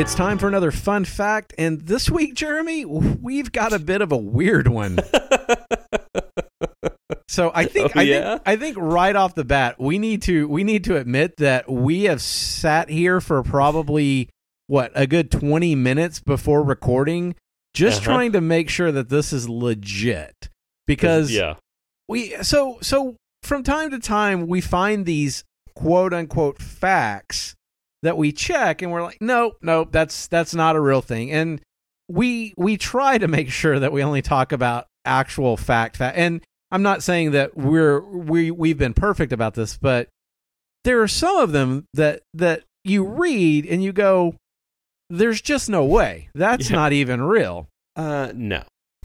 [0.00, 4.12] It's time for another fun fact, and this week, Jeremy, we've got a bit of
[4.12, 4.98] a weird one.
[7.28, 8.30] So I think Oh, I yeah?
[8.30, 11.70] think I think right off the bat we need to we need to admit that
[11.70, 14.28] we have sat here for probably
[14.66, 17.36] what a good 20 minutes before recording
[17.72, 18.12] just Uh-huh.
[18.12, 20.48] trying to make sure that this is legit
[20.88, 21.54] because yeah,
[22.08, 23.14] we so so
[23.44, 25.44] from time to time we find these
[25.76, 27.54] quote unquote facts
[28.02, 31.60] that we check and we're like no no that's that's not a real thing and
[32.08, 36.40] we we try to make sure that we only talk about actual fact fact and
[36.70, 40.08] I'm not saying that we're we we've been perfect about this but
[40.84, 44.34] there are some of them that that you read and you go
[45.10, 46.76] there's just no way that's Yeah.
[46.76, 48.62] not even real uh, no,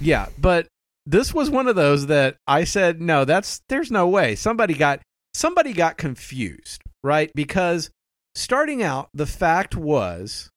[0.00, 0.66] yeah, but
[1.04, 4.34] this was one of those that I said, no, that's there's no way.
[4.36, 5.00] Somebody got
[5.34, 7.30] somebody got confused, right?
[7.34, 7.90] Because
[8.38, 10.50] starting out, the fact was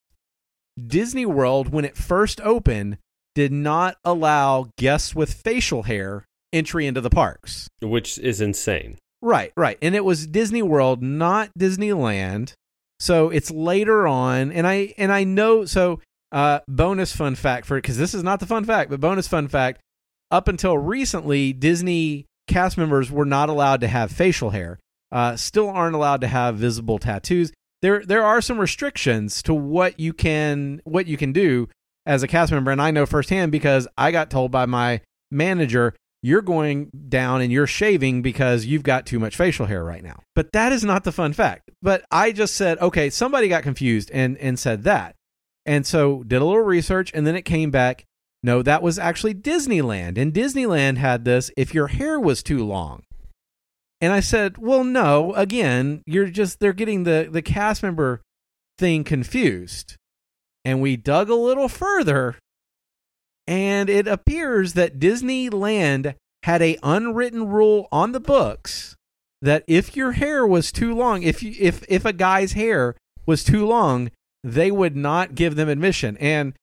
[0.79, 2.97] Disney World when it first opened
[3.35, 7.67] did not allow guests with facial hair entry into the parks.
[7.81, 8.97] which is insane.
[9.21, 9.77] Right, right.
[9.81, 12.53] And it was Disney World, not Disneyland.
[12.99, 15.99] So it's later on and I and I know so
[16.31, 19.47] uh bonus fun fact for cuz this is not the fun fact, but bonus fun
[19.47, 19.81] fact
[20.29, 24.77] up until recently Disney cast members were not allowed to have facial hair.
[25.11, 27.51] Uh still aren't allowed to have visible tattoos.
[27.81, 31.67] There there are some restrictions to what you can what you can do
[32.05, 35.95] as a cast member and I know firsthand because I got told by my manager
[36.23, 40.21] you're going down and you're shaving because you've got too much facial hair right now.
[40.35, 41.71] But that is not the fun fact.
[41.81, 45.15] But I just said, okay, somebody got confused and and said that.
[45.65, 48.05] And so did a little research and then it came back,
[48.43, 50.17] no, that was actually Disneyland.
[50.17, 53.03] And Disneyland had this if your hair was too long.
[54.01, 58.21] And I said, well, no, again, you're just they're getting the the cast member
[58.77, 59.95] thing confused.
[60.65, 62.35] And we dug a little further
[63.47, 68.95] and it appears that Disneyland had a unwritten rule on the books
[69.41, 72.95] that if your hair was too long, if you, if if a guy's hair
[73.25, 74.11] was too long,
[74.43, 76.17] they would not give them admission.
[76.17, 76.53] And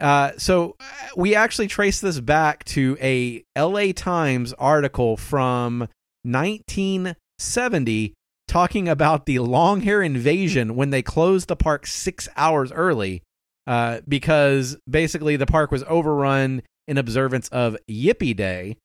[0.00, 0.84] uh, so uh,
[1.16, 3.92] we actually traced this back to a L.A.
[3.92, 5.88] Times article from
[6.24, 8.14] 1970
[8.46, 13.22] talking about the long hair invasion when they closed the park six hours early
[13.68, 18.78] uh, because basically the park was overrun in observance of Yippie Day,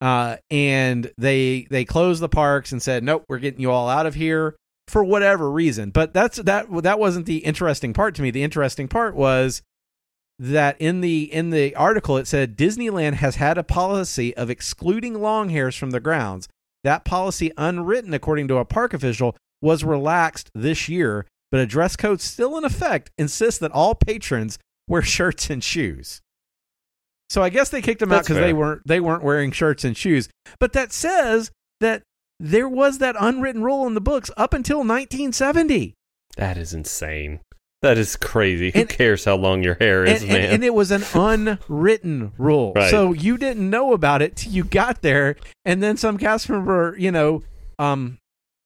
[0.00, 4.06] uh, and they they closed the parks and said, "Nope, we're getting you all out
[4.06, 4.56] of here."
[4.88, 6.66] For whatever reason, but that's that.
[6.82, 8.32] That wasn't the interesting part to me.
[8.32, 9.62] The interesting part was
[10.38, 15.20] that in the in the article it said Disneyland has had a policy of excluding
[15.20, 16.48] long hairs from the grounds.
[16.84, 21.96] That policy, unwritten according to a park official, was relaxed this year, but a dress
[21.96, 24.58] code still in effect insists that all patrons
[24.88, 26.20] wear shirts and shoes.
[27.28, 29.96] So I guess they kicked them out because they weren't they weren't wearing shirts and
[29.96, 30.28] shoes.
[30.58, 32.02] But that says that
[32.40, 35.94] there was that unwritten rule in the books up until 1970.
[36.36, 37.40] That is insane.
[37.82, 38.70] That is crazy.
[38.72, 40.52] Who And- cares how long your hair is, and, and, man?
[40.54, 42.72] and it was an unwritten rule.
[42.74, 42.90] Right.
[42.90, 46.94] So you didn't know about it till you got there, and then some cast member,
[46.98, 47.42] you know,
[47.78, 48.18] um,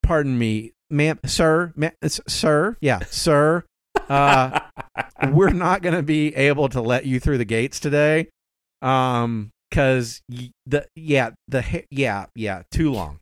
[0.03, 3.63] pardon me, ma'am, sir, ma- sir, yeah, sir,
[4.09, 4.59] uh,
[5.31, 8.27] we're not going to be able to let you through the gates today,
[8.81, 10.21] um, because
[10.65, 13.19] the yeah the ha- yeah yeah too long,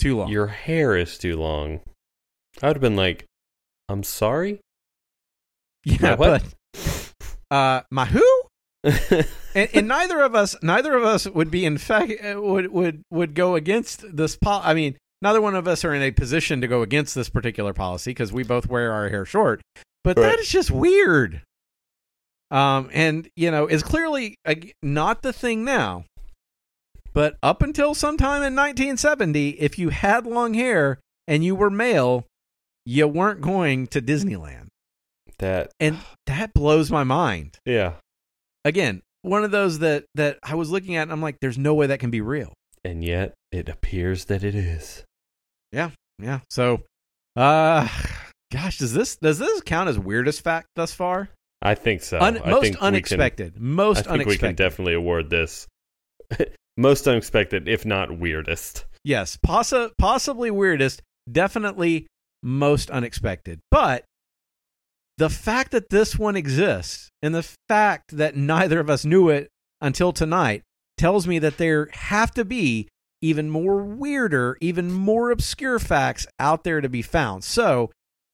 [0.00, 0.28] too long.
[0.28, 1.78] your hair is too long.
[2.60, 3.24] I would have been like,
[3.88, 4.58] I'm sorry?
[5.84, 6.44] Yeah, but
[7.50, 8.24] uh, my who?
[8.84, 13.02] and, and neither of us neither of us would be in fact uh, would would
[13.12, 16.60] would go against this pol- i mean neither one of us are in a position
[16.60, 19.60] to go against this particular policy because we both wear our hair short.
[20.02, 20.30] But Right.
[20.30, 21.42] that is just weird.
[22.50, 26.04] Um and you know is clearly uh, not the thing now.
[27.14, 32.26] But up until sometime in 1970 if you had long hair and you were male
[32.84, 34.66] you weren't going to disneyland
[35.42, 37.92] that, and that blows my mind yeah.
[38.64, 41.74] again one of those that that i was looking at and i'm like there's no
[41.74, 42.52] way that can be real
[42.84, 45.04] And yet, it appears that it is.
[45.72, 46.40] yeah Yeah.
[46.50, 46.82] so
[47.36, 47.86] uh
[48.50, 51.28] gosh does this does this count as weirdest fact thus far
[51.64, 52.18] I think so.
[52.18, 55.30] Un- I most think we can- unexpected most I think we can unexpected definitely award
[55.30, 55.68] this
[56.76, 58.84] most unexpected, if not weirdest.
[59.04, 62.06] yes possi- possibly weirdest definitely
[62.42, 64.04] most unexpected but
[65.18, 69.48] the fact that this one exists and the fact that neither of us knew it
[69.80, 70.62] until tonight
[70.96, 72.88] tells me that there have to be
[73.20, 77.44] even more weirder, even more obscure facts out there to be found.
[77.44, 77.90] So,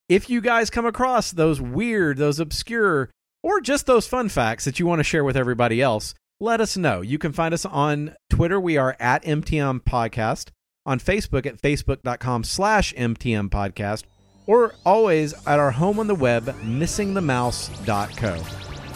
[0.09, 3.11] if you guys come across those weird, those obscure,
[3.43, 6.77] or just those fun facts that you want to share with everybody else, let us
[6.77, 7.03] know.
[7.03, 8.59] You can find us on Twitter.
[8.59, 10.49] We are at MTM Podcast.
[10.87, 14.05] On Facebook at facebook.com slash MTM Podcast.
[14.49, 18.43] Or always at our home on the web, missingthemouse.co.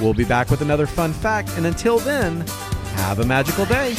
[0.03, 1.51] We'll be back with another fun fact.
[1.57, 2.41] And until then,
[2.97, 3.95] have a magical day.